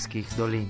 [0.00, 0.68] Terskih dolin.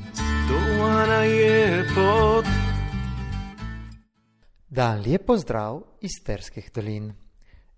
[4.68, 7.12] Dan lijep pozdrav iz Terskih dolin.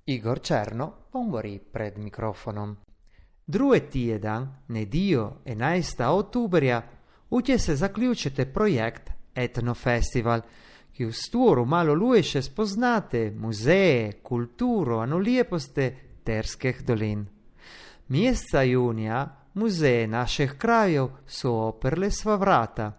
[0.07, 2.77] Igor Černo pomori pred mikrofonom.
[3.47, 6.05] Druge tjedan, nedio 11.
[6.05, 6.83] oktoberja,
[7.31, 10.41] uče se zaključite projekt Etno Festival,
[10.93, 17.27] ki v stvoru malo luješe spoznate muzeje, kulturo, ano lijeposte Terskih dolin.
[18.09, 22.93] Mjeseca junija muzeje naših krajev so oprle sva vrata.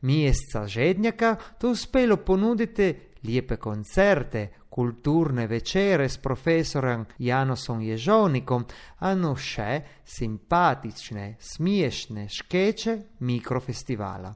[0.00, 2.94] Mjeseca žednjaka to uspelo ponuditi
[3.24, 8.64] lijepe koncerte, kulturne večere s profesorem Janosom Ježovnikom,
[8.98, 14.34] ano še simpatične, smiješne škeče mikrofestivala.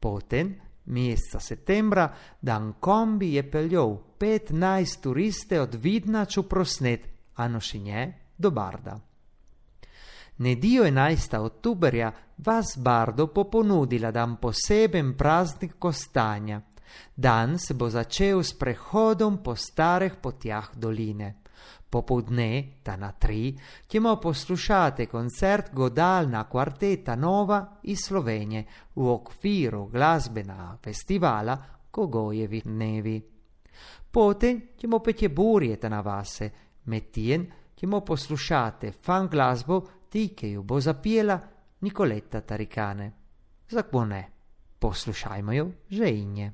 [0.00, 0.52] Potem,
[0.84, 8.06] meseca septembra, dan kombi je peljal 15 turiste od Vidna ču prosnet, ano še nje
[8.36, 9.00] do Barda.
[10.36, 11.36] Nedio 11.
[11.38, 16.60] ottoberja vas Bardo poponudila dan poseben praznik kostanja.
[17.14, 21.34] Dan se bo začel s prehodom po starih potjah doline.
[21.90, 23.54] Popodne, ta na tri,
[23.86, 31.58] ćemo poslušati koncert godalna kvarteta Nova iz Slovenije v okviru glasbena festivala
[31.90, 33.22] Kogojevi dnevi.
[34.10, 36.50] Potem ćemo petje burjeta na vase,
[36.84, 37.46] medtem
[37.84, 41.38] ćemo poslušati fan glasbo ti che ju bo zapijela
[41.80, 43.12] Nicoletta Taricane.
[44.06, 44.30] Ne,
[44.78, 46.52] poslušajmo jo že inje.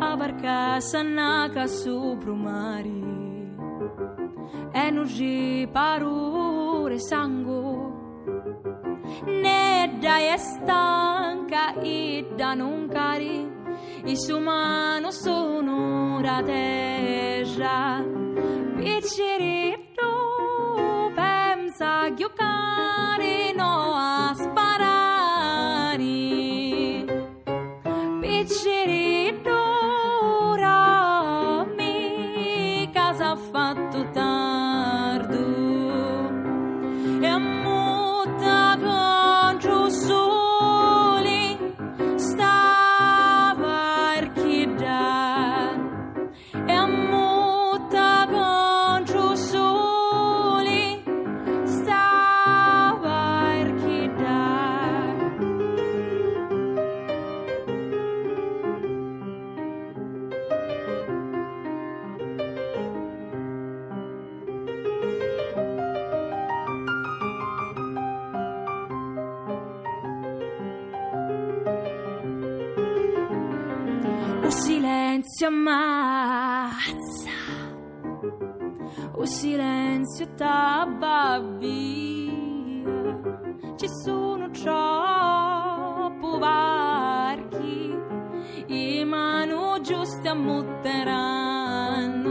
[0.00, 3.04] Abarca sanaka su prumari
[4.74, 8.04] E nuji parure sangu
[9.22, 13.52] Ne dai stanca e da non cari
[14.04, 18.04] i suo mano sono rateja
[18.76, 20.10] piccerito
[21.14, 23.53] pensa giocare
[75.44, 77.30] ammazza,
[79.12, 81.62] o silenzio t'abbavia,
[83.76, 87.94] ci sono troppo varchi,
[88.66, 92.23] i mano giuste ammutteranno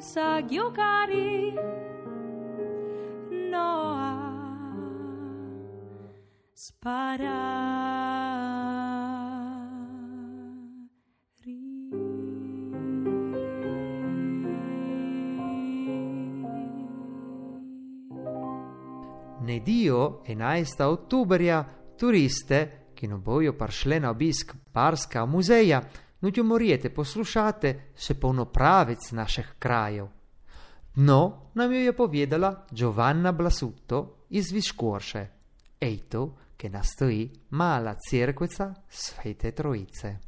[0.00, 1.54] sa gyokari
[3.50, 4.14] noa
[6.54, 7.42] spara.
[19.42, 20.82] Nedijo 11.
[20.82, 21.64] E oktoberja
[21.98, 25.82] turiste, ki ne bojo prišli na obisk Barska muzeja,
[26.20, 30.08] nudjo morijete poslušate še polnopravec naših krajev.
[30.96, 35.26] No, nam jo je povedala Giovanna Blasutto iz Viškorše.
[35.80, 40.18] Ejto, che nastoji mala cerkvica Svete Trojice.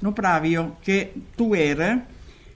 [0.00, 2.06] No pravijo che tu ere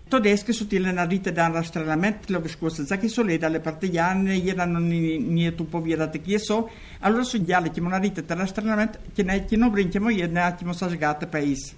[0.09, 5.19] tedesche sottile na rite da rastrellamento lo scorso za che soleda le partigiane erano ni
[5.19, 9.23] ni tu poviera te che so allora so già che una rite da rastrellamento che
[9.23, 11.75] ne che non brinchiamo io ne attimo sa sgate paese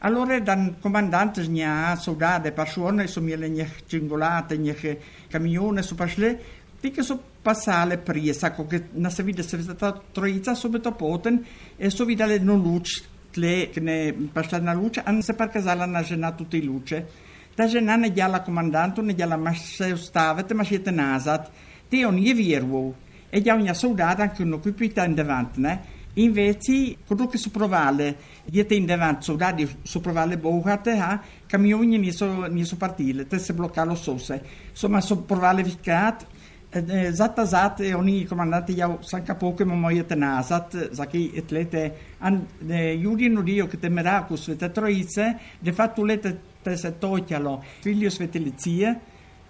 [0.00, 7.20] Allora dan comandante gna soldate persone su mille cingolate camione su pasle ti che so
[7.40, 11.42] passare presa che na se vide se stata troiza subito poten
[11.76, 13.04] e so vidale non luce
[13.36, 17.24] le che ne passare na luce an se per casala na gena tutti luce.
[17.54, 21.50] Da gena ne già la comandante ne già la massa stavete ma siete nasat.
[21.88, 22.94] Ti on je vierwo
[23.30, 28.74] e già una soldata anche un occupita in davanti ne Invece, produce su provale, diete
[28.74, 34.42] in devanzo, radi su provale bohate, ha, ah, camioni niso, niso partile, tesse bloccalo sose.
[34.70, 36.26] Insomma, su provale ficcat,
[36.70, 41.30] eh, eh, Zatta zat e oni comandante jau sanka poke mo moje tena zat zaki
[41.34, 47.62] etlete an Jurino eh, Dio che temerà cu svete troice de fatto lete tese totialo
[47.80, 49.00] figlio svete lizie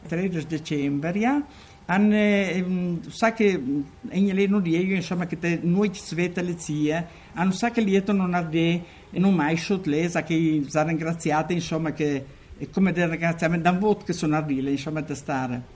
[0.07, 1.43] 13 decembria
[1.87, 7.71] hanno vsake ehm, mm, eno riego insomma che te noi sveta le zie hanno sa
[7.71, 12.25] che lieto non arde e non mai sotle sa che sa ringraziate insomma che
[12.59, 15.75] è come del ringraziamento da un voto che sono ardile insomma da stare.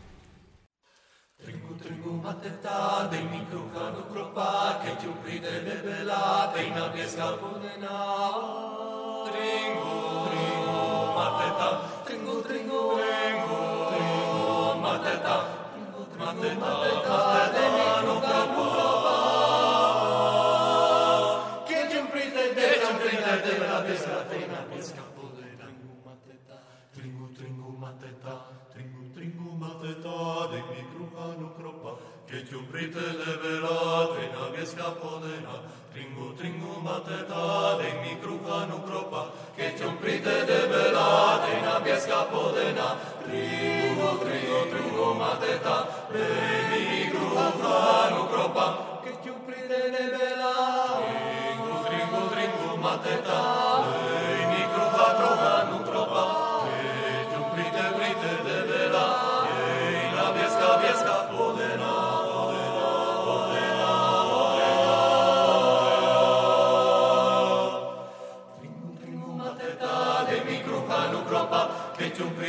[1.43, 7.89] Tringu tringu mateta dei micro cano cropa che ti ubride le velate in abbia scaponena.
[9.31, 13.10] Tringu tringu mateta tringu tringu
[16.41, 17.40] 待ってた。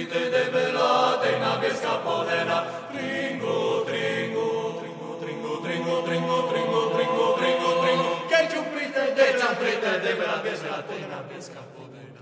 [0.02, 2.66] Che ti umbrite de vela, de na biesca podena.
[2.92, 9.46] Tringu, tringu, tringu, tringu, tringu, tringu, tringu, tringu, tringu, tringu, che ti umbrite, de ti
[9.46, 12.22] umbrite de vela, biesca, de na biesca podena.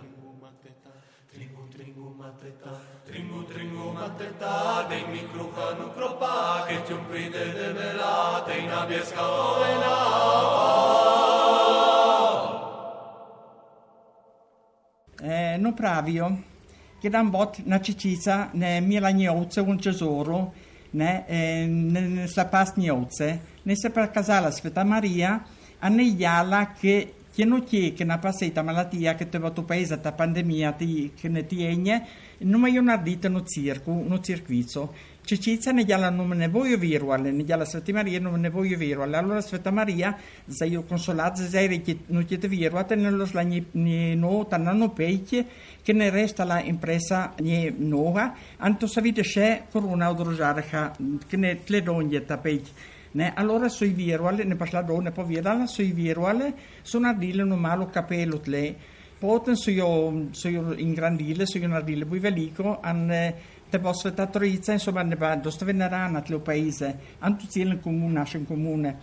[1.31, 2.71] Tringu, tringu, mateta,
[3.05, 9.21] tringu, tringu, mateta, dei mi kruhanu kropa, che ti umbrite de vela, de na biesca
[9.21, 9.95] podena.
[15.21, 16.57] Eh, no pravio
[16.99, 20.53] che dan bot na cicica ne mila gnozze un tesoro
[20.91, 25.43] ne eh, ne, ne sa pas gnozze ne se per casala Sveta Maria
[25.79, 29.63] a ne iala che che non c'è che una passata malattia che te va tu
[29.63, 32.05] paese ta pandemia ti, che ne tiene
[32.39, 34.93] non mai una dita no circo no circuito
[35.29, 39.15] Cicizia ne gialla non ne voglio viruale, ne gialla Sveta Maria non ne voglio viruale.
[39.15, 40.17] Allora Sveta Maria,
[40.47, 45.45] se io consolato, se non chiede viruate, nello slagni ne no, tanano peiche,
[45.83, 47.35] che ne resta la impresa
[47.77, 50.65] noa, anto savite c'è corona odrosare
[51.27, 52.71] che ne tle donje tapeiche.
[53.11, 57.85] Ne, allora sui viruale, ne parla donne, poi dalla sui viruale, sono ardile non malo
[57.85, 58.97] capello tle.
[59.19, 60.25] Poten io
[60.77, 63.33] in grandile, in ardile, poi velico, an
[63.71, 68.95] demonstratorica, insomma, ne dostovenerana tlo paese, antuzielen comune, našem comune.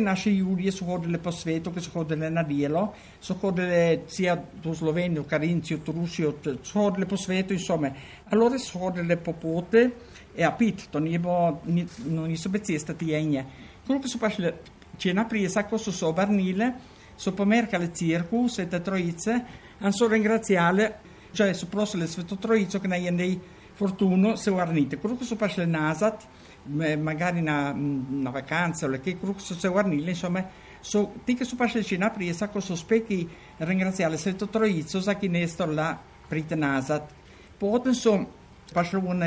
[0.00, 4.36] nasce in Julije su che po svetu, ki so hodile na delo, so hodile cija
[4.62, 6.32] do Slovenije, Karinci, od Rusije,
[6.62, 7.92] so hodile po svetu, insomma.
[8.30, 9.90] Allora so hodile po pote
[10.34, 13.44] e a pit, non nije bilo, ni, no, niso bile ceste tijenje.
[13.86, 14.52] Koliko su pašle
[14.98, 16.72] cena presa, ko so se obrnile,
[17.16, 19.40] so pomerkale cirku, svete trojice,
[19.80, 20.92] in so ringraziale,
[21.32, 23.38] cioè so prosile sveto trojico, ki naj je nej
[23.80, 24.98] fortuno se guarnite.
[24.98, 26.26] Quello se pasce il nasat,
[26.64, 30.46] magari una, una vacanza, o che quello se guarnile, insomma,
[30.80, 35.14] so, ti che so pasce il cina presa, con sospechi ringraziare se to troizzo, sa
[35.14, 37.10] chi ne sto là, prite nasat.
[37.56, 38.26] Poi, insomma,
[38.70, 39.26] pasce una,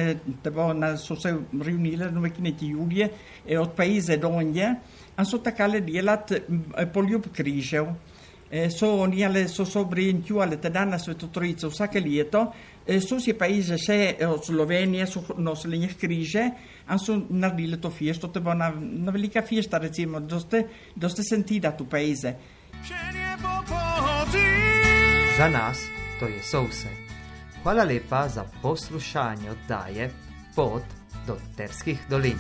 [0.54, 3.12] una, so se riunire, non è che ne ti giulie,
[3.44, 4.80] e od paese d'onde,
[5.16, 8.12] hanno sottacato di elat mm, poliop crisceo.
[8.52, 12.54] E, so nijale so sobri in tjuale te danas ve totrico vsake leto.
[12.86, 16.50] E, so si paese se od Slovenije so nosili njih križe,
[16.88, 21.24] an so naredili to fiesto, to je bila na, na velika fiesta recimo, doste, doste
[21.24, 22.36] sentida tu paese.
[25.38, 25.78] Za nas
[26.20, 26.90] to je so vse.
[27.64, 30.12] Hvala lepa za poslušanje oddaje
[30.56, 30.84] Pot
[31.28, 32.38] do Terskih dolin.